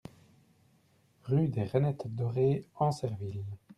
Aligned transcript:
Rue 1.25 1.47
des 1.49 1.63
Reinettes 1.65 2.07
Dorées, 2.07 2.65
Ancerville 2.77 3.45